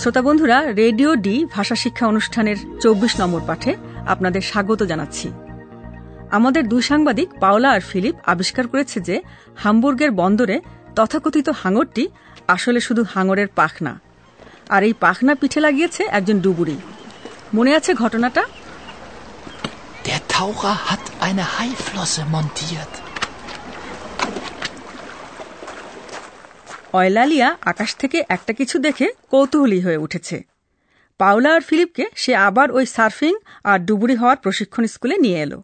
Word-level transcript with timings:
শ্রোতা 0.00 0.22
বন্ধুরা, 0.22 0.72
radio 0.72 1.14
D 1.14 1.44
ভাষা 1.44 1.74
শিক্ষা 1.74 2.06
অনুষ্ঠানের 2.06 2.56
চব্বিশ 2.80 3.20
নম্বর 3.20 3.40
পাঠে 3.46 3.76
আপনাদের 4.06 4.40
স্বাগত 4.40 4.82
জানাচ্ছি। 4.82 5.30
আমাদের 6.30 6.68
দুই 6.68 6.82
সাংবাদিক, 6.82 7.28
পাওলা 7.40 7.70
আর 7.70 7.80
ফিলিপ, 7.80 8.14
আবিষ্কার 8.26 8.68
করেছে 8.68 9.00
যে 9.00 9.22
হামবুর্গের 9.56 10.10
বন্দরে 10.10 10.60
তথাকথিত 10.96 11.48
হাঙরটি 11.48 12.08
আসলে 12.48 12.80
শুধু 12.80 13.04
হাঙরের 13.14 13.48
পাখনা। 13.48 14.00
আর 14.68 14.82
এই 14.82 14.92
পাখনা 15.00 15.34
পিঠে 15.34 15.60
লাগিয়েছে 15.60 16.02
একজন 16.18 16.40
ডুবুরি। 16.40 16.76
মনে 17.54 17.74
আছে 17.74 17.94
ঘটনাটা? 17.94 18.42
Der 20.06 20.20
Taucher 20.34 20.76
hat 20.88 21.04
eine 21.26 21.46
Haiflosse 21.56 22.22
montiert. 22.34 23.09
অয়লালিয়া 26.92 27.56
আকাশ 27.66 27.96
থেকে 27.96 28.24
একটা 28.28 28.52
কিছু 28.52 28.78
দেখে 28.78 29.08
কৌতূহলী 29.30 29.80
হয়ে 29.80 29.96
উঠেছে। 29.96 30.44
পাওলা 31.18 31.54
আর 31.54 31.60
ফিলিপকে 31.60 32.06
সে 32.14 32.34
আবার 32.34 32.72
ওই 32.72 32.86
সার্ফিং 32.86 33.36
আর 33.64 33.78
ডুবুরি 33.78 34.16
হওয়ার 34.16 34.36
প্রশিক্ষণ 34.36 34.86
স্কুলে 34.86 35.16
নিয়ে 35.16 35.40
এলো 35.40 35.62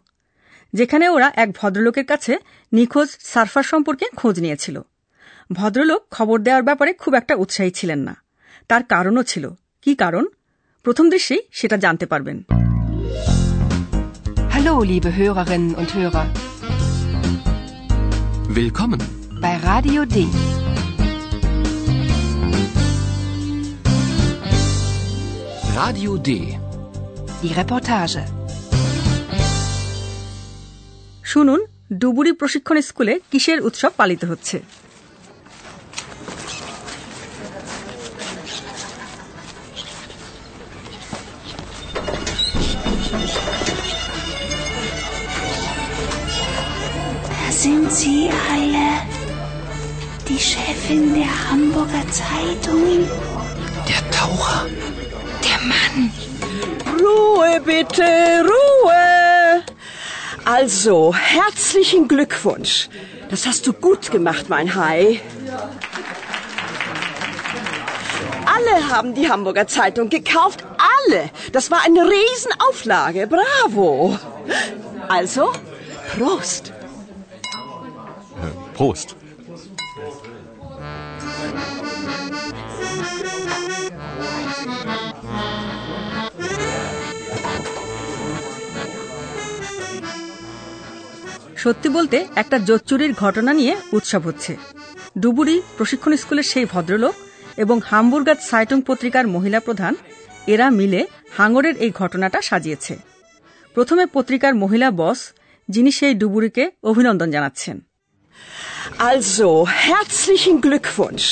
যেখানে 0.73 1.09
ওরা 1.09 1.31
এক 1.35 1.49
ভদ্রলোকের 1.51 2.05
কাছে 2.05 2.37
নিখোঁজ 2.73 3.09
সার্ফার 3.19 3.63
সম্পর্কে 3.63 4.05
খোঁজ 4.15 4.39
নিয়েছিল। 4.39 4.81
ভদ্রলোক 5.51 6.03
খবর 6.11 6.39
দেওয়ার 6.39 6.63
ব্যাপারে 6.63 6.93
খুব 6.93 7.13
একটা 7.13 7.35
উৎসাহী 7.35 7.71
ছিলেন 7.71 7.99
না। 7.99 8.15
তার 8.67 8.83
কারণও 8.83 9.23
ছিল। 9.23 9.49
কি 9.81 9.95
কারণ? 9.95 10.25
প্রথম 10.83 11.09
দৃশ্যেই 11.09 11.41
সেটা 11.51 11.77
জানতে 11.77 12.05
পারবেন। 12.05 12.43
Hallo, 14.55 14.81
liebe 14.81 15.09
Hörerinnen 15.09 15.75
und 15.75 15.89
Hörer, 15.91 16.25
Willkommen. 18.57 19.01
bei 19.41 19.55
Radio 19.65 20.15
D. 20.15 20.25
Radio 25.77 26.11
D. 26.27 26.29
Die 27.41 27.53
Reportage. 27.59 28.21
শুনুন 31.31 31.59
ডুবুরি 32.01 32.31
প্রশিক্ষণ 32.39 32.77
স্কুলে 32.89 33.13
কিসের 33.31 33.59
উৎসব 33.67 33.91
পালিত 33.99 34.21
হচ্ছে 34.31 34.57
Da 47.31 47.45
sind 47.61 47.85
sie 47.99 48.21
alle. 48.51 48.87
Die 50.27 50.41
Chefin 50.49 51.03
der 51.17 51.33
Hamburger 51.45 52.05
Zeitung. 52.21 52.85
Der 53.89 54.01
Taucher. 54.17 54.59
Der 55.47 55.59
Mann. 55.61 56.11
Ruhe 56.99 57.61
bitte, 57.61 58.03
Ruhe. 58.43 59.63
Also, 60.45 61.13
herzlichen 61.13 62.07
Glückwunsch. 62.07 62.89
Das 63.29 63.45
hast 63.45 63.67
du 63.67 63.73
gut 63.73 64.11
gemacht, 64.11 64.49
mein 64.49 64.75
Hai. 64.75 65.21
Alle 68.45 68.89
haben 68.89 69.13
die 69.13 69.29
Hamburger 69.29 69.67
Zeitung 69.67 70.09
gekauft. 70.09 70.65
Alle. 71.07 71.29
Das 71.51 71.69
war 71.69 71.81
eine 71.85 72.09
Riesenauflage. 72.09 73.27
Bravo. 73.27 74.17
Also, 75.07 75.51
Prost. 76.17 76.73
Prost. 78.73 79.15
সত্যি 91.67 91.89
বলতে 91.89 92.17
একটা 92.35 92.57
জোচ্চুরির 92.59 93.13
ঘটনা 93.13 93.51
নিয়ে 93.53 93.73
উৎসব 93.93 94.21
হচ্ছে 94.21 94.51
ডুবুরি 95.19 95.55
প্রশিক্ষণ 95.77 96.11
স্কুলের 96.15 96.47
সেই 96.47 96.65
ভদ্রলোক 96.65 97.15
এবং 97.57 97.77
হামবুর্গার 97.81 98.39
সাইটং 98.41 98.79
পত্রিকার 98.81 99.25
মহিলা 99.27 99.59
প্রধান 99.59 99.93
এরা 100.47 100.67
মিলে 100.69 101.01
হাঙরের 101.37 101.75
এই 101.75 101.91
ঘটনাটা 101.91 102.39
সাজিয়েছে 102.41 102.93
প্রথমে 103.75 104.03
পত্রিকার 104.13 104.53
মহিলা 104.55 104.87
বস 104.91 105.19
যিনি 105.69 105.91
সেই 105.91 106.13
ডুবুরিকে 106.13 106.63
অভিনন্দন 106.83 107.29
জানাচ্ছেন 107.31 107.77
Also, 109.11 109.49
herzlichen 109.81 110.55
Glückwunsch. 110.65 111.27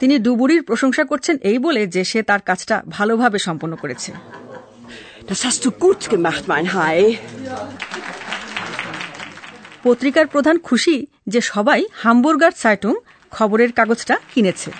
তিনি 0.00 0.14
ডুবুরির 0.18 0.62
প্রশংসা 0.62 1.04
করছেন 1.04 1.36
এই 1.42 1.58
বলে 1.58 1.82
যে 1.86 2.02
সে 2.04 2.20
তার 2.22 2.40
কাজটা 2.40 2.76
ভালোভাবে 2.88 3.38
সম্পন্ন 3.38 3.74
করেছে 3.76 4.10
Das 5.26 5.40
hast 5.44 5.60
du 5.64 5.70
gut 5.74 6.00
gemacht, 6.10 6.42
mein 6.46 6.66
Hai. 6.68 6.98
পত্রিকার 9.86 10.26
প্রধান 10.26 10.56
খুশি 10.58 10.96
যে 11.26 11.40
সবাই 11.52 11.80
হামবুর্গার 12.02 12.54
সাইটং 12.56 12.94
খবরের 13.32 13.70
কাগজটা 13.72 14.14
কিনেছে 14.34 14.70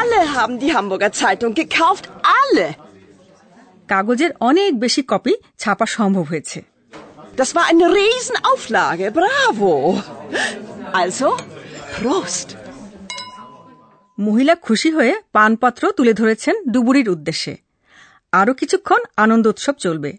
Alle 0.00 0.22
haben 0.36 0.56
die 0.58 0.72
Hamburger 0.76 1.12
Zeitung 1.12 1.52
gekauft. 1.54 2.04
Alle. 2.40 2.68
কাগজের 3.88 4.30
অনেক 4.40 4.70
বেশি 4.78 5.02
কপি 5.12 5.32
ছাপা 5.58 5.86
সম্ভব 5.96 6.24
হয়েছে 6.30 6.58
Das 7.36 7.50
war 7.56 7.64
eine 7.72 7.86
Riesenauflage. 7.98 9.06
Bravo. 9.12 9.72
Also, 11.00 11.28
Prost. 11.96 12.48
মহিলা 14.18 14.54
খুশি 14.66 14.90
হয়ে 14.90 15.14
পানপাত্র 15.32 15.82
তুলে 15.92 16.12
ধরেছেন 16.12 16.54
ডুবুরির 16.72 17.08
উদ্দেশ্যে 17.08 17.54
আরও 18.32 18.52
কিছুক্ষণ 18.54 19.00
আনন্দ 19.16 19.44
উৎসব 19.46 19.74
চলবে 19.76 20.10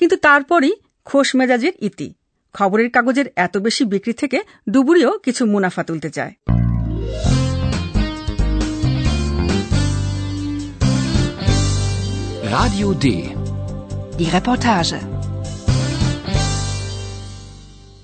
কিন্তু 0.00 0.16
তারপরই 0.26 0.72
খোশ 1.06 1.28
মেজাজের 1.36 1.74
ইতি 1.88 2.08
খবরের 2.54 2.88
কাগজের 2.90 3.26
এত 3.36 3.54
বেশি 3.56 3.84
বিক্রি 3.84 4.12
থেকে 4.12 4.38
ডুবুরিও 4.72 5.12
কিছু 5.18 5.42
মুনাফা 5.46 5.82
তুলতে 5.82 6.10
চায় 6.10 6.34
Radio 12.54 12.88
D. 12.94 13.06
Die 14.18 14.28
Reportage. 14.36 14.94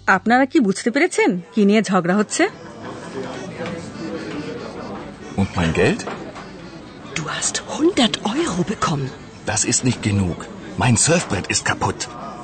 আপনারা 0.06 0.44
কি 0.52 0.58
বুঝতে 0.60 0.88
পেরেছেন 0.90 1.30
কি 1.54 1.62
নিয়ে 1.64 1.82
ঝগড়া 1.82 2.14
হচ্ছে 2.16 2.44
Und 5.40 5.50
mein 5.58 5.72
Geld? 5.80 6.00
Du 7.16 7.22
hast 7.34 7.54
100 7.68 8.14
Euro 8.34 8.60
bekommen. 8.72 9.08
Das 9.46 9.60
ist 9.64 9.80
nicht 9.88 10.00
genug. 10.02 10.38
Mein 10.82 10.96
Surfbrett 10.96 11.46
ist 11.54 11.62
kaputt. 11.64 12.00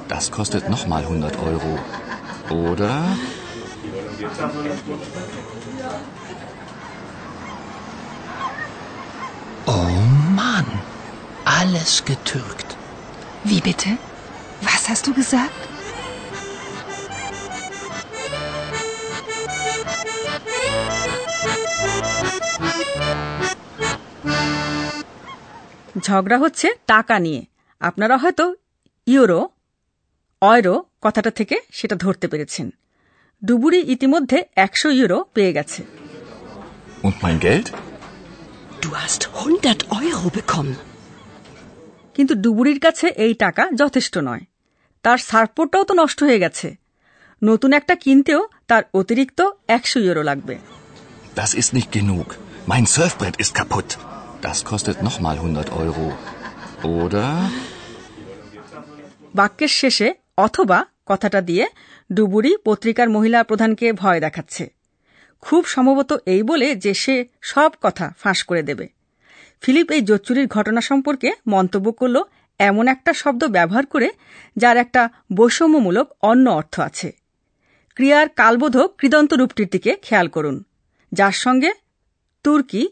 Das 0.08 0.26
kostet 0.38 0.70
nochmal 0.70 1.04
100 1.04 1.38
Euro. 1.50 1.72
Oder? 2.50 2.94
Oh 9.66 9.98
Mann. 10.40 10.68
Alles 11.60 12.04
getürkt. 12.06 12.70
Wie 13.44 13.62
bitte? 13.62 13.90
Was 14.62 14.84
hast 14.90 15.08
du 15.08 15.14
gesagt? 15.14 15.62
ঝগড়া 26.08 26.38
হচ্ছে 26.44 26.68
টাকা 26.92 27.16
নিয়ে 27.26 27.42
আপনারা 27.82 28.16
হয়তো 28.24 28.46
ইউরো 29.08 29.42
অয়রো 30.43 30.75
কথাটা 31.03 31.31
থেকে 31.31 31.57
সেটা 31.71 31.97
ধরতে 31.97 32.27
পেরেছেন 32.29 32.67
ডুবুরি 33.43 33.81
ইতিমধ্যে 33.95 34.39
একশো 34.57 34.89
ইউরো 34.91 35.19
পেয়ে 35.35 35.53
গেছে 35.53 35.81
Und 37.03 37.17
mein 37.23 37.39
Geld? 37.47 37.69
Du 38.83 38.89
hast 38.95 39.23
100 39.35 39.83
Euro 40.03 40.29
bekommen. 40.31 40.77
কিন্তু 42.17 42.35
ডুবুরির 42.35 42.81
কাছে 42.81 43.07
এই 43.25 43.35
টাকা 43.35 43.63
যথেষ্ট 43.75 44.15
নয় 44.19 44.45
তার 45.05 45.19
সার্পোর্টটাও 45.31 45.85
তো 45.85 45.95
নষ্ট 45.95 46.19
হয়ে 46.23 46.43
গেছে 46.45 46.69
নতুন 47.43 47.71
একটা 47.73 47.95
কিনতেও 47.95 48.41
তার 48.69 48.83
অতিরিক্ত 48.95 49.41
একশো 49.69 49.99
ইউরো 50.01 50.23
লাগবে 50.23 50.55
Das 51.37 51.51
ist 51.55 51.71
nicht 51.79 51.91
genug. 51.93 52.27
Mein 52.67 52.85
Surfbrett 52.87 53.37
ist 53.45 53.53
kaputt. 53.55 53.89
Das 54.43 54.59
kostet 54.65 54.97
nochmal 55.03 55.37
100 55.39 55.83
Euro. 55.83 56.07
Oder 56.95 57.29
বাক্যের 59.35 59.73
শেষে 59.81 60.09
অথবা 60.37 60.85
কথাটা 61.07 61.41
দিয়ে 61.41 61.67
ডুবুরি 62.13 62.57
পত্রিকার 62.65 63.09
মহিলা 63.11 63.45
প্রধানকে 63.45 63.93
ভয় 63.93 64.21
দেখাচ্ছে। 64.21 64.73
খুব 65.41 65.67
সম্ভবত 65.67 66.13
এই 66.27 66.43
বলে 66.43 66.77
যে 66.77 66.95
সে 66.95 67.27
সব 67.41 67.73
কথা 67.83 68.13
ফাঁস 68.19 68.45
করে 68.45 68.63
দেবে। 68.63 68.89
ফিলিপ 69.61 69.91
এই 69.91 70.01
জোচ্চুরির 70.01 70.47
ঘটনা 70.47 70.81
সম্পর্কে 70.81 71.33
মন্তব্য 71.47 71.93
করল 71.93 72.23
এমন 72.59 72.89
একটা 72.89 73.13
শব্দ 73.13 73.45
ব্যবহার 73.45 73.87
করে 73.87 74.11
যার 74.57 74.77
একটা 74.77 75.09
বৈষম্যমূলক 75.35 76.17
অন্য 76.23 76.51
অর্থ 76.51 76.81
আছে। 76.81 77.17
ক্রিয়ার 77.95 78.29
কালবোধক 78.29 78.95
কৃদন্ত 78.99 79.35
রূপটির 79.35 79.69
দিকে 79.71 79.97
খেয়াল 80.03 80.29
করুন, 80.29 80.65
যার 81.13 81.33
সঙ্গে 81.33 81.73
তুর্কি 82.43 82.89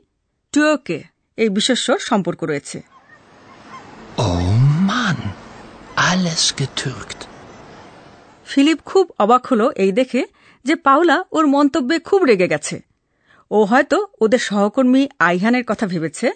টুয়োকে 0.52 1.02
এই 1.36 1.48
বিশেষ্য 1.48 1.98
সম্পর্ক 1.98 2.44
রয়েছে। 2.44 2.82
alles 5.96 6.44
getürkt. 6.60 7.33
ফিলিপ 8.54 8.78
খুব 8.84 9.14
অবাক 9.18 9.46
হলো 9.46 9.70
এই 9.70 9.92
দেখে 9.92 10.26
যে 10.64 10.74
পাওলা 10.74 11.24
ওর 11.32 11.46
মন্তব্যে 11.46 11.98
খুব 11.98 12.24
রেগে 12.24 12.48
গেছে। 12.48 12.82
ও 13.50 13.64
হয়তো 13.64 14.06
ওদের 14.20 14.38
সহকর্মী 14.38 15.08
আইহানের 15.18 15.64
কথা 15.64 15.86
ভেবেছে 15.86 16.30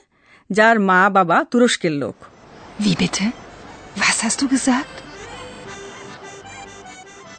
যার 0.50 0.81
মা 0.81 1.11
বাবা 1.11 1.44
তুরস্কের 1.44 1.93
লোক। 1.93 2.15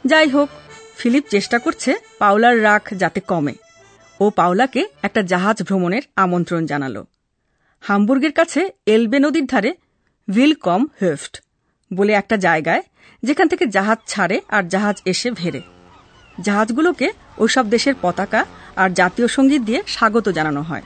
যাই 0.06 0.28
হোক 0.28 0.48
ফিলিপ 0.96 1.24
চেষ্টা 1.30 1.58
করছে 1.58 1.94
পাওলার 2.18 2.62
রাগ 2.62 2.82
যাতে 2.92 3.20
কমে। 3.20 3.54
ও 4.20 4.30
পাওলাকে 4.30 4.86
একটা 5.02 5.22
জাহাজ 5.22 5.62
ভ্রমণের 5.62 6.02
আমন্ত্রণ 6.16 6.66
জানালো। 6.66 7.06
হামবুর্গের 7.80 8.32
কাছে 8.32 8.70
এলবে 8.86 9.18
নদীর 9.18 9.46
ধারে 9.46 9.74
ভিলকম 10.30 10.86
হেফট। 11.02 11.42
বলে 11.90 12.12
একটা 12.12 12.36
জায়গায় 12.36 12.82
যেখান 13.22 13.46
থেকে 13.48 13.64
জাহাজ 13.66 13.98
ছাড়ে 14.06 14.36
আর 14.48 14.62
জাহাজ 14.68 14.96
এসে 15.04 15.28
ভেড়ে 15.30 15.60
জাহাজগুলোকে 16.38 17.08
ওইসব 17.38 17.64
দেশের 17.70 17.94
পতাকা 18.02 18.40
আর 18.76 18.88
জাতীয় 18.94 19.28
সংগীত 19.28 19.62
দিয়ে 19.62 19.80
স্বাগত 19.86 20.26
জানানো 20.28 20.62
হয় 20.62 20.84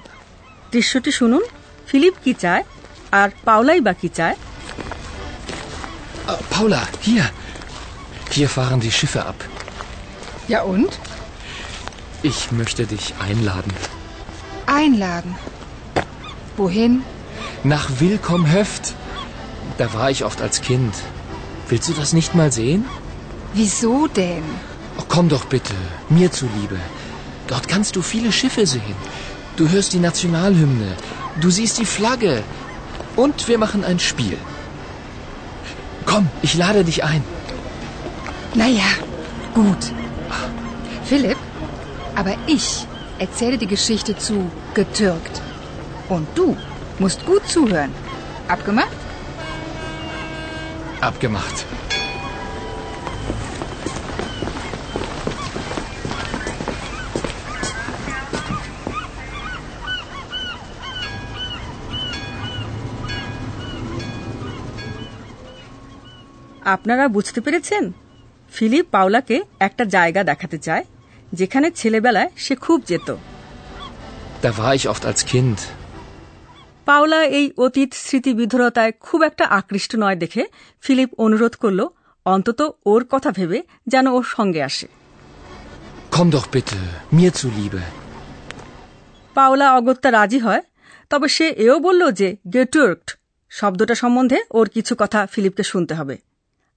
দৃশ্যটি 0.73 1.11
শুনুন 1.13 1.43
ফিলিপ 1.87 2.15
কি 2.25 2.33
চায় 2.43 2.63
আর 3.13 3.29
পাওলাই 3.45 3.81
বা 3.81 3.93
কি 4.01 4.09
চায় 4.19 4.37
Äh, 6.27 6.43
Paula, 6.51 6.83
hier. 7.01 7.25
Hier 8.31 8.49
fahren 8.49 8.81
die 8.81 8.91
Schiffe 8.91 9.27
ab. 9.27 9.39
Ja 10.49 10.63
und? 10.75 10.93
Ich 12.23 12.51
möchte 12.51 12.87
dich 12.87 13.15
einladen. 13.21 13.73
Einladen. 14.67 15.33
Wohin? 16.57 16.95
Nach 17.65 17.87
Willkomm 18.01 18.51
Höft. 18.51 18.85
Da 19.79 19.93
war 19.93 20.11
ich 20.11 20.25
oft 20.25 20.41
als 20.41 20.61
Kind. 20.61 20.95
Willst 21.69 21.89
du 21.89 21.93
das 21.93 22.13
nicht 22.13 22.35
mal 22.35 22.53
sehen? 22.53 22.85
Wieso 23.55 24.07
denn? 24.07 24.45
Oh, 24.99 25.05
komm 25.09 25.29
doch 25.29 25.47
bitte, 25.47 25.75
mir 26.09 26.31
zuliebe. 26.31 26.79
Dort 27.47 27.69
kannst 27.69 27.97
du 27.97 28.03
viele 28.03 28.33
Schiffe 28.33 28.67
sehen. 28.67 28.97
Du 29.57 29.69
hörst 29.69 29.93
die 29.93 29.99
Nationalhymne. 29.99 30.97
Du 31.41 31.51
siehst 31.51 31.79
die 31.79 31.87
Flagge. 31.87 32.43
Und 33.17 33.49
wir 33.49 33.59
machen 33.59 33.85
ein 33.85 33.99
Spiel. 33.99 34.39
Komm, 36.07 36.29
ich 36.43 36.55
lade 36.55 36.85
dich 36.85 37.05
ein. 37.05 37.25
Naja, 38.55 38.91
gut. 39.55 39.93
Philipp, 41.05 41.37
aber 42.15 42.35
ich 42.47 42.87
erzähle 43.19 43.59
die 43.59 43.67
Geschichte 43.67 44.17
zu 44.17 44.51
getürkt. 44.75 45.43
Und 46.09 46.27
du 46.35 46.57
musst 46.99 47.25
gut 47.27 47.47
zuhören. 47.49 47.93
Abgemacht? 48.49 49.04
Abgemacht. 51.09 51.59
আপনারা 66.75 67.05
বুঝতে 67.09 67.41
পেরেছেন 67.41 67.85
Philip 68.53 68.87
পাওলাকে 68.91 69.37
একটা 69.61 69.85
জায়গা 69.85 70.23
দেখাতে 70.25 70.59
চায় 70.59 70.85
যেখানে 71.33 71.69
ছেলেবেলায় 71.71 72.31
সে 72.37 72.55
খুব 72.57 72.79
যেত 72.91 73.09
Da 74.43 74.51
war 74.59 74.73
ich 74.79 74.87
oft 74.93 75.05
als 75.11 75.21
Kind. 75.33 75.59
Paola 76.87 77.21
এই 77.39 77.47
অতীত 77.59 77.91
স্মৃতিবিধুরতায় 78.05 78.93
খুব 79.01 79.21
একটা 79.23 79.45
আকৃষ্ট 79.59 79.93
নয় 79.97 80.19
দেখে 80.23 80.43
ফিলিপ 80.83 81.11
অনুরোধ 81.19 81.55
করল 81.55 81.81
অন্তত 82.27 82.61
ওর 82.87 83.03
কথা 83.11 83.31
ভেবে 83.31 83.59
যেন 83.87 84.07
ওর 84.09 84.27
সঙ্গে 84.37 84.63
আসে 84.63 84.87
Komm 86.13 86.29
doch 86.31 86.49
bitte, 86.49 86.77
mir 87.13 87.33
zuliebe. 87.35 87.83
Paula 89.37 89.67
অগত্যা 89.73 90.11
রাজি 90.11 90.39
হয় 90.39 90.63
তবে 91.11 91.29
সে 91.29 91.47
এও 91.65 91.77
বলল 91.79 92.03
যে 92.13 92.29
গেটুর্কড 92.55 93.09
শব্দটা 93.53 93.95
সম্বন্ধে 93.95 94.39
ওর 94.51 94.67
কিছু 94.69 94.93
কথা 95.03 95.21
ফিলিপকে 95.27 95.65
শুনতে 95.73 95.95
হবে 95.95 96.17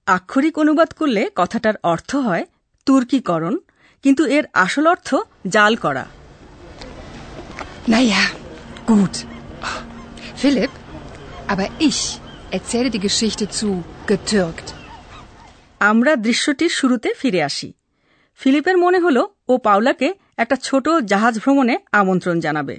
আক্ষরিক 0.06 0.54
অনুবাদ 0.58 0.90
করলে 0.92 1.22
কথাটার 1.36 1.76
অর্থ 1.84 2.10
হয় 2.26 2.44
তুর্কিকরণ 2.86 3.54
কিন্তু 4.04 4.22
এর 4.36 4.44
আসল 4.54 4.84
অর্থ 4.86 5.08
জাল 5.48 5.72
করা 5.76 6.04
Naja, 7.88 8.22
gut. 8.86 9.14
Philipp, 10.38 10.70
aber 11.48 11.66
ich 11.80 12.00
erzähle 12.52 12.90
die 12.90 13.00
Geschichte 13.00 13.44
zu 13.50 13.68
getürkt. 14.08 14.68
আমরা 15.80 16.12
দৃশ্যটির 16.26 16.72
শুরুতে 16.78 17.08
ফিরে 17.20 17.40
আসি 17.48 17.68
ফিলিপের 18.40 18.76
মনে 18.84 18.98
হলো 19.04 19.22
ও 19.48 19.54
পাওলাকে 19.66 20.08
একটা 20.36 20.56
ছোট 20.66 20.86
জাহাজ 21.12 21.34
ভ্রমণে 21.38 21.74
আমন্ত্রণ 21.92 22.36
জানাবে 22.46 22.76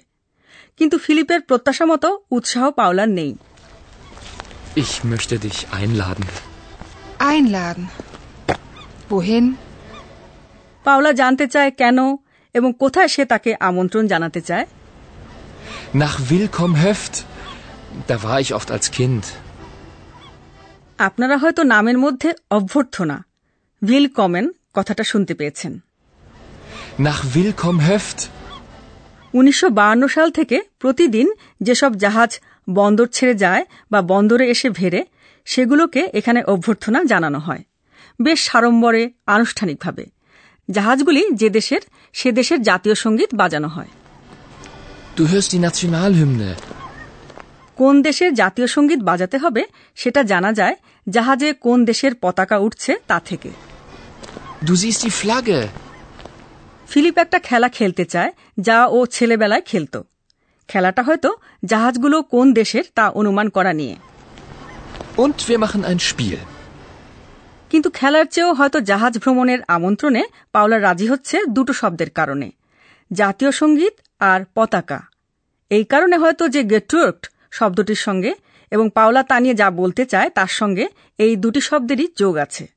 কিন্তু 0.80 0.96
ফিলিপের 1.06 1.42
প্রত্যাশা 1.50 1.86
মতো 1.92 2.10
উৎসাহ 2.38 2.64
পাওলার 2.80 3.10
নেই 3.20 3.32
Ich 4.76 4.94
möchte 5.04 5.36
dich 5.40 5.58
einladen. 5.80 6.26
Einladen. 7.32 7.84
Wohin? 9.12 9.46
Paula 10.86 11.12
জানতে 11.22 11.46
চায় 11.48 11.72
কেন 11.82 12.00
এবং 12.56 12.70
কোথায় 12.84 13.10
সে 13.16 13.24
তাকে 13.26 13.52
আমন্ত্রণ 13.70 14.04
জানাতে 14.14 14.42
চায় 14.50 14.66
Nach 15.94 16.18
Willkomm 16.30 16.74
Höft. 16.84 17.14
Da 18.08 18.24
war 18.24 18.40
ich 18.40 18.54
oft 18.54 18.72
als 18.72 18.88
Kind. 18.92 19.26
আপনারা 21.00 21.36
হয়তো 21.38 21.62
নামের 21.74 21.98
মধ্যে 21.98 22.30
অভ্যর্থনা 22.50 23.18
ভিল 23.82 24.06
কমেন 24.18 24.46
কথাটা 24.74 25.04
শুনতে 25.04 25.34
পেয়েছেন 25.40 25.74
Nach 27.00 27.22
Willkomm 27.34 27.78
Höft. 27.88 28.20
উনিশশো 29.34 29.68
সাল 30.08 30.30
থেকে 30.32 30.58
প্রতিদিন 30.80 31.28
যেসব 31.62 31.92
জাহাজ 31.96 32.32
বন্দর 32.68 33.08
ছেড়ে 33.08 33.36
যায় 33.36 33.64
বা 33.92 34.00
বন্দরে 34.12 34.46
এসে 34.50 34.70
ভেড়ে 34.70 35.02
সেগুলোকে 35.48 36.02
এখানে 36.14 36.40
অভ্যর্থনা 36.44 37.00
জানানো 37.04 37.40
হয় 37.40 37.64
বেশ 38.20 38.40
সাড়ম্বরে 38.50 39.04
আনুষ্ঠানিকভাবে 39.28 40.04
জাহাজগুলি 40.70 41.24
যে 41.42 41.48
দেশের 41.50 41.82
সে 42.16 42.30
দেশের 42.32 42.60
জাতীয় 42.62 42.96
সংগীত 42.96 43.32
বাজানো 43.42 43.70
হয় 43.76 43.92
Du 45.16 45.24
hörst 45.28 45.50
die 45.54 45.62
Nationalhymne. 45.68 46.50
কোন 47.80 47.96
দেশের 48.02 48.32
জাতীয় 48.34 48.68
সংগীত 48.68 49.02
বাজাতে 49.04 49.38
হবে 49.38 49.62
সেটা 49.98 50.22
জানা 50.24 50.52
যায় 50.54 50.76
জাহাজে 51.08 51.50
কোন 51.66 51.78
দেশের 51.86 52.14
পতাকা 52.22 52.58
উঠছে 52.58 52.92
তা 53.08 53.18
থেকে 53.26 53.52
Du 54.62 54.74
siehst 54.76 55.02
die 55.04 55.14
Flagge. 55.20 55.62
Philip 56.90 57.18
একটা 57.18 57.40
খেলা 57.40 57.70
খেলতে 57.70 58.04
চায় 58.06 58.32
যা 58.60 58.78
ও 58.88 59.00
ছেলেবেলায় 59.06 59.64
খেলত 59.66 59.96
খেলাটা 60.70 61.02
হয়তো 61.04 61.30
জাহাজগুলো 61.64 62.18
কোন 62.34 62.48
দেশের 62.54 62.86
তা 62.98 63.06
অনুমান 63.20 63.48
করা 63.50 63.74
নিয়ে 63.74 63.96
Und 65.18 65.38
wir 65.48 65.60
machen 65.60 65.82
ein 65.84 66.00
Spiel. 66.10 66.40
কিন্তু 67.72 67.90
খেলার 67.90 68.26
চেয়েও 68.26 68.52
হয়তো 68.54 68.78
জাহাজ 68.82 69.14
ভ্রমণের 69.18 69.60
আমন্ত্রণে 69.68 70.22
পাওলা 70.54 70.78
রাজি 70.78 71.06
হচ্ছে 71.08 71.36
দুটো 71.48 71.74
শব্দের 71.74 72.10
কারণে 72.10 72.48
জাতীয় 73.12 73.52
সংগীত 73.52 73.96
আর 74.22 74.42
পতাকা 74.56 75.00
এই 75.72 75.84
কারণে 75.84 76.16
হয়তো 76.18 76.44
যে 76.48 76.62
গেটুর্কড 76.64 77.22
শব্দটির 77.52 77.96
সঙ্গে 77.96 78.36
এবং 78.72 78.90
পাওলা 78.90 79.24
তা 79.24 79.40
নিয়ে 79.40 79.54
যা 79.54 79.72
বলতে 79.72 80.06
চায় 80.06 80.30
তার 80.30 80.48
সঙ্গে 80.48 80.88
এই 81.18 81.36
দুটি 81.36 81.62
শব্দেরই 81.62 82.08
যোগ 82.18 82.38
আছে। 82.38 82.68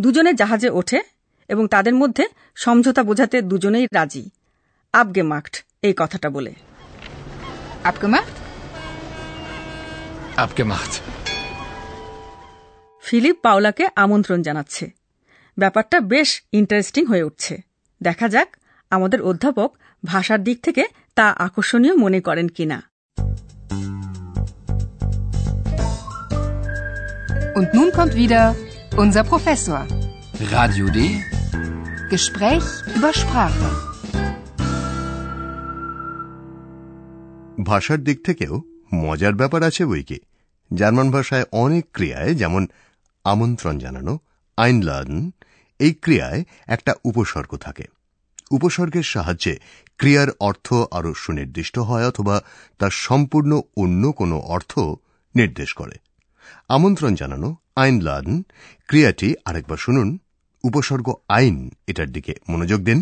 দুজনে 0.00 0.34
জাহাজে 0.34 0.70
ওঠে 0.70 1.02
এবং 1.48 1.68
তাদের 1.68 1.94
মধ্যে 1.94 2.26
সমঝোতা 2.54 3.02
বোঝাতে 3.02 3.42
দুজনেই 3.42 3.86
রাজি। 3.94 4.30
আবগে 4.92 5.22
মাখট 5.22 5.64
এই 5.82 5.94
কথাটা 5.96 6.30
বলে। 6.30 6.54
Abgemacht? 7.84 8.36
Abgemacht. 10.36 11.00
ফিলিপ 13.02 13.36
পাওলাকে 13.42 13.88
আমন্ত্রণ 13.96 14.42
জানাচ্ছে। 14.42 14.90
ব্যাপারটা 15.58 16.00
বেশ 16.00 16.42
ইন্টারেস্টিং 16.52 17.04
হয়ে 17.04 17.22
উঠছে। 17.22 17.58
দেখা 18.02 18.28
যাক 18.28 18.56
আমাদের 18.90 19.22
অধ্যাপক 19.22 19.76
ভাষার 20.04 20.44
দিক 20.44 20.62
থেকে 20.62 20.84
তা 21.14 21.30
আকর্ষণীয় 21.30 21.94
মনে 21.94 22.20
করেন 22.20 22.48
কিনা। 22.48 22.82
Und 27.58 27.74
nun 27.74 27.90
kommt 27.90 28.14
wieder 28.14 28.54
unser 28.96 29.24
Professor. 29.24 29.80
Radio 30.48 30.86
D. 30.88 30.98
Gespräch 32.08 32.66
über 32.96 33.10
Sprache. 33.12 33.68
ভাষার 37.64 38.00
দিক 38.04 38.18
থেকেও 38.24 38.54
মজার 38.94 39.34
ব্যাপার 39.34 39.60
আছে 39.62 39.82
বই 39.86 40.02
কি 40.02 40.18
জার্মান 40.70 41.08
ভাষায় 41.10 41.46
অনেক 41.54 41.84
ক্রিয়ায় 41.94 42.32
যেমন 42.34 42.62
আমন্ত্রণ 43.24 43.74
জানানো 43.78 44.12
আইনলার্ন 44.58 45.14
এই 45.80 45.92
ক্রিয়ায় 46.02 46.40
একটা 46.66 46.92
উপসর্গ 47.04 47.50
থাকে 47.56 47.84
উপসর্গের 48.50 49.06
সাহায্যে 49.14 49.54
ক্রিয়ার 50.00 50.28
অর্থ 50.40 50.66
আরও 50.90 51.10
সুনির্দিষ্ট 51.14 51.76
হয় 51.78 52.06
অথবা 52.06 52.36
তার 52.80 52.92
সম্পূর্ণ 53.06 53.52
অন্য 53.76 54.02
কোনো 54.12 54.36
অর্থ 54.54 54.72
নির্দেশ 55.34 55.70
করে 55.72 55.96
আমন্ত্রণ 56.68 57.12
জানানো 57.14 57.48
আইনলার্ন 57.76 58.30
ক্রিয়াটি 58.88 59.28
আরেকবার 59.44 59.78
শুনুন 59.78 60.08
উপসর্গ 60.64 61.06
আইন 61.28 61.56
এটার 61.86 62.08
দিকে 62.12 62.32
মনোযোগ 62.48 62.80
দিন 62.80 62.98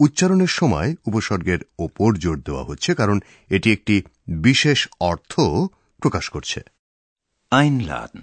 উচ্চারণের 0.00 0.52
সময় 0.58 0.90
উপসর্গের 1.06 1.60
ওপর 1.78 2.10
জোর 2.14 2.36
দেওয়া 2.40 2.64
হচ্ছে 2.64 2.90
কারণ 2.94 3.16
এটি 3.50 3.68
একটি 3.72 3.94
বিশেষ 4.42 4.78
অর্থ 5.00 5.32
প্রকাশ 6.02 6.26
করছে 6.28 6.60
Einladen. 7.52 8.22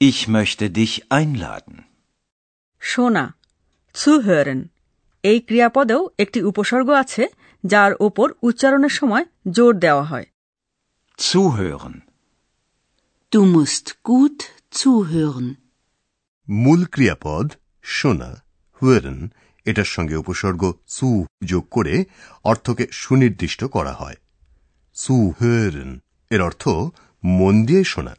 Ich 0.00 0.28
möchte 0.28 0.64
dich 0.70 0.92
einladen. 1.10 1.76
শোনা 2.82 3.24
zuhören 3.94 4.60
এই 5.24 5.38
ক্রিয়াপদেও 5.40 6.02
একটি 6.18 6.38
উপসর্গ 6.42 6.88
আছে 6.94 7.24
যার 7.64 7.92
ওপর 8.00 8.28
উচ্চারণের 8.42 8.94
সময় 9.00 9.24
জোর 9.52 9.72
দেওয়া 9.78 10.04
হয় 10.04 10.26
Zuhören. 11.18 11.94
Du 13.34 13.40
musst 13.40 13.84
gut 13.84 14.42
zuhören. 14.74 15.54
মূল 16.48 16.84
ক্রিয়াপদ 16.84 17.52
শোনা 17.82 18.42
হুয়েরেন 18.82 19.32
এটার 19.64 19.84
সঙ্গে 19.84 20.16
উপসর্গ 20.16 20.72
সু 20.88 21.26
যোগ 21.44 21.68
করে 21.70 22.04
অর্থকে 22.44 22.86
সুনির্দিষ্ট 22.92 23.64
করা 23.64 23.92
হয়। 23.92 24.16
সু 24.94 25.14
হুয়েরেন 25.14 25.98
এর 26.30 26.42
অর্থ 26.42 26.68
মন 27.24 27.66
দিয়ে 27.66 27.84
শোনা। 27.84 28.16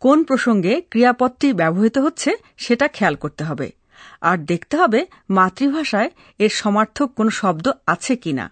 কোন 0.00 0.24
প্রসঙ্গে 0.24 0.80
ক্রিয়াপদটি 0.80 1.52
ব্যবহৃত 1.52 1.98
হচ্ছে 1.98 2.30
সেটা 2.56 2.88
খেয়াল 2.88 3.14
করতে 3.14 3.44
হবে। 3.44 3.72
আর 4.20 4.38
দেখতে 4.38 4.76
হবে 4.76 5.06
মাতৃভাষায় 5.30 6.10
এর 6.38 6.50
সমার্থক 6.50 7.12
কোনো 7.16 7.30
শব্দ 7.30 7.68
আছে 7.86 8.16
কিনা। 8.16 8.50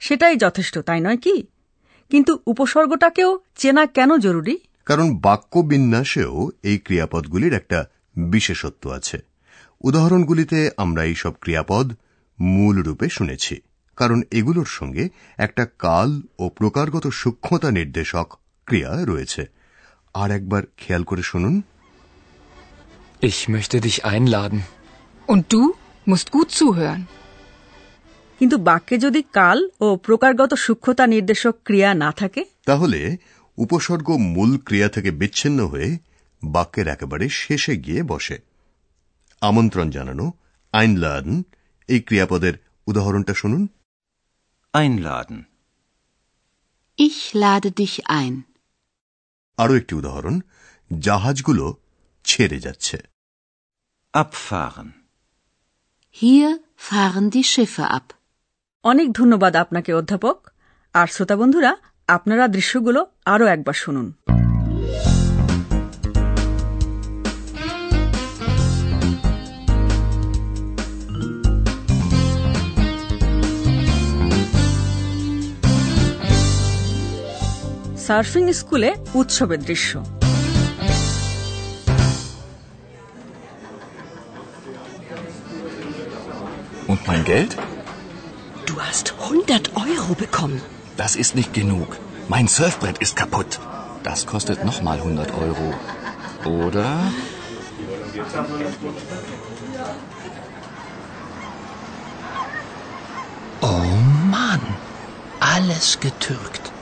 সেটাই 0.00 0.36
যথেষ্ট 0.36 0.78
তাই 0.78 1.00
নয় 1.00 1.16
কি? 1.16 1.46
কিন্তু 2.10 2.38
উপসর্গটাকেও 2.46 3.40
চেনা 3.56 3.86
কেন 3.86 4.16
জরুরি? 4.16 4.58
কারণ 4.86 5.08
বাক্য 5.18 5.52
বিন্যাসেও 5.60 6.34
এই 6.62 6.78
ক্রিয়াপদগুলির 6.78 7.54
একটা 7.54 7.78
বিশেষত্ব 8.30 8.84
আছে 8.90 9.18
উদাহরণগুলিতে 9.80 10.58
আমরা 10.76 11.02
এই 11.04 11.14
সব 11.14 11.34
ক্রিয়াপদ 11.40 11.86
মূল 12.38 12.76
রূপে 12.82 13.06
শুনেছি 13.08 13.54
কারণ 13.98 14.18
এগুলোর 14.30 14.68
সঙ্গে 14.70 15.04
একটা 15.38 15.64
কাল 15.78 16.10
ও 16.38 16.44
প্রকারগত 16.48 17.06
সূক্ষ্মতা 17.12 17.70
নির্দেশক 17.70 18.28
ক্রিয়া 18.66 18.90
রয়েছে 19.06 19.42
আর 20.14 20.30
একবার 20.30 20.62
খেয়াল 20.76 21.02
করে 21.04 21.22
শুনুন 21.22 21.54
Ich 23.22 23.40
möchte 23.48 23.76
dich 23.80 23.98
einladen. 24.04 24.58
Und 25.28 25.42
du 25.48 25.62
musst 26.06 26.28
gut 26.30 26.48
zuhören. 26.50 27.02
কিন্তু 28.40 28.56
বাক্যে 28.58 28.96
যদি 28.98 29.20
কাল 29.32 29.58
ও 29.80 29.86
প্রকারগত 29.96 30.52
সূক্ষ্মতা 30.54 31.04
নির্দেশক 31.06 31.54
ক্রিয়া 31.64 31.90
না 31.94 32.10
থাকে 32.12 32.42
তাহলে 32.64 33.00
উপসর্গ 33.58 34.08
মূল 34.34 34.52
ক্রিয়া 34.58 34.88
থেকে 34.88 35.10
বিচ্ছিন্ন 35.10 35.60
হয়ে 35.66 35.98
বাক্যের 36.44 36.86
একেবারে 36.88 37.28
শেষে 37.28 37.76
গিয়ে 37.76 38.02
বসে 38.02 38.36
আমন্ত্রণ 39.42 39.90
জানানো 39.90 40.24
আইন 40.74 40.90
আইনলার্ন 40.92 41.30
এই 41.88 42.00
ক্রিয়াপদের 42.00 42.54
উদাহরণটা 42.86 43.34
শুনুন 43.34 43.62
Einladen. 44.74 45.38
Ich 46.98 47.18
lade 47.34 47.70
dich 47.70 47.96
ein. 48.20 48.34
আরও 49.58 49.72
একটি 49.76 49.94
উদাহরণ 49.94 50.40
জাহাজগুলো 50.90 51.66
ছেড়ে 52.24 52.58
যাচ্ছে 52.60 52.98
Abfahren. 54.14 54.90
Hier 56.16 56.50
fahren 56.78 57.26
die 57.30 57.46
Schiffe 57.52 57.84
ab. 57.98 58.06
অনেক 58.84 59.08
ধন্যবাদ 59.12 59.56
আপনাকে 59.56 59.90
অধ্যাপক 59.94 60.36
আর 60.94 61.06
শ্রোতা 61.06 61.36
বন্ধুরা 61.36 61.72
আপনারা 62.08 62.44
দৃশ্যগুলো 62.48 63.00
আরও 63.24 63.44
একবার 63.46 63.76
শুনুন 63.84 64.06
সার্ফিং 78.06 78.44
স্কুলে 78.60 78.90
উৎসবের 79.20 79.60
দৃশ্য 79.70 79.92
Und 86.90 87.00
mein 87.08 87.22
Geld? 87.30 87.52
Du 88.66 88.74
hast 88.86 89.06
100 89.20 89.64
Euro 89.86 90.12
bekommen. 90.24 90.75
Das 90.96 91.14
ist 91.14 91.34
nicht 91.34 91.52
genug. 91.52 91.98
Mein 92.28 92.48
Surfbrett 92.48 92.98
ist 92.98 93.16
kaputt. 93.16 93.60
Das 94.02 94.26
kostet 94.26 94.64
nochmal 94.64 94.98
100 94.98 95.30
Euro. 95.34 95.74
Oder? 96.44 97.12
Oh 103.60 103.82
Mann. 104.30 104.60
Alles 105.40 106.00
getürkt. 106.00 106.72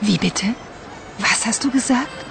Wie 0.00 0.18
bitte? 0.18 0.46
Was 1.18 1.46
hast 1.46 1.64
du 1.64 1.70
gesagt? 1.70 2.28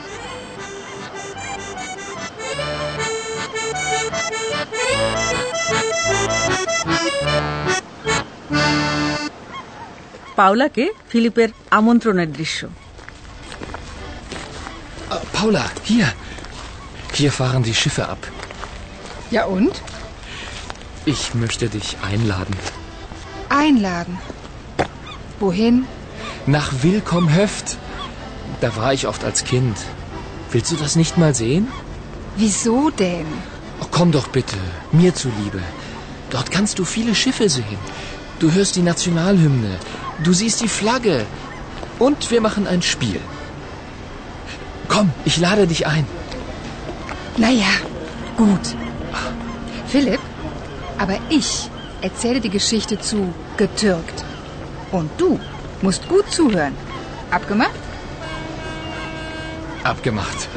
পাওলাকে 10.37 10.85
ফিলিপের 11.11 11.50
আমন্ত্রণের 11.79 12.31
দৃশ্য 12.38 12.61
Äh, 15.12 15.25
Paula, 15.38 15.64
hier. 15.91 16.07
Hier 17.19 17.33
fahren 17.38 17.62
die 17.71 17.79
Schiffe 17.81 18.05
ab. 18.14 18.23
Ja 19.37 19.43
und? 19.57 19.75
Ich 21.14 21.23
möchte 21.43 21.67
dich 21.76 21.88
einladen. 22.11 22.57
Einladen. 23.64 24.14
Wohin? 25.41 25.76
Nach 26.47 26.69
Willkomm 26.83 27.26
Höft. 27.38 27.69
Da 28.62 28.69
war 28.81 28.93
ich 28.97 29.07
oft 29.11 29.23
als 29.29 29.38
Kind. 29.52 29.76
Willst 30.52 30.71
du 30.73 30.76
das 30.85 30.95
nicht 30.97 31.14
mal 31.23 31.35
sehen? 31.35 31.64
Wieso 32.43 32.79
denn? 32.91 33.26
Oh, 33.83 33.88
komm 33.97 34.11
doch 34.12 34.29
bitte, 34.38 34.59
mir 34.93 35.12
zuliebe. 35.23 35.62
Dort 36.31 36.49
kannst 36.55 36.79
du 36.79 36.85
viele 36.97 37.14
Schiffe 37.23 37.49
sehen. 37.59 37.81
Du 38.41 38.47
hörst 38.57 38.76
die 38.76 38.87
Nationalhymne. 38.93 39.73
Du 40.24 40.34
siehst 40.34 40.62
die 40.62 40.68
Flagge. 40.68 41.26
Und 42.00 42.30
wir 42.32 42.42
machen 42.42 42.68
ein 42.68 42.82
Spiel. 42.82 43.20
Komm, 44.88 45.12
ich 45.26 45.38
lade 45.38 45.68
dich 45.68 45.88
ein. 45.88 46.06
Naja, 47.38 47.74
gut. 48.38 48.76
Philipp, 49.88 50.20
aber 50.98 51.18
ich 51.30 51.70
erzähle 52.02 52.42
die 52.42 52.50
Geschichte 52.50 53.00
zu 53.00 53.34
getürkt. 53.58 54.24
Und 54.92 55.10
du 55.18 55.40
musst 55.82 56.08
gut 56.08 56.32
zuhören. 56.32 56.76
Abgemacht? 57.32 57.82
Abgemacht. 59.84 60.48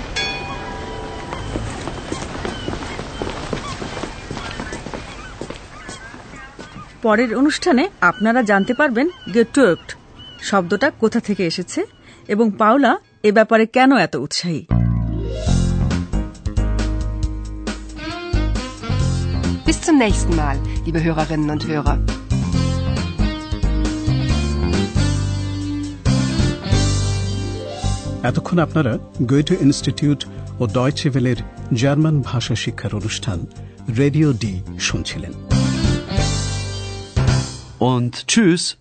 পরের 7.02 7.30
অনুষ্ঠানে 7.36 7.84
আপনারা 8.00 8.40
জানতে 8.42 8.72
পারবেন 8.74 9.06
গেটুয়েক্ট 9.34 9.88
শব্দটা 10.42 10.88
কোথা 11.00 11.20
থেকে 11.20 11.42
এসেছে 11.46 11.80
এবং 12.28 12.46
পাওলা 12.58 12.92
এ 13.24 13.30
ব্যাপারে 13.32 13.64
কেন 13.66 13.90
এত 13.98 14.14
উৎসাহী 14.16 14.62
Bis 19.66 19.78
zum 19.82 19.96
nächsten 19.98 20.34
Mal, 20.34 20.56
liebe 20.84 21.00
Hörerinnen 21.00 21.50
und 21.50 21.62
Hörer. 21.68 21.96
এতক্ষণ 28.22 28.58
আপনারা 28.58 28.92
গোয়েটে 29.22 29.54
ইনস্টিটিউট 29.60 30.20
ও 30.60 30.62
ডয়চেভেলের 30.74 31.38
জার্মান 31.74 32.16
ভাষা 32.20 32.54
শিক্ষার 32.54 32.92
অনুষ্ঠান 32.94 33.38
রেডিও 33.98 34.28
ডি 34.32 34.52
শুনছিলেন 34.78 35.32
Und 37.80 38.26
tschüss. 38.28 38.76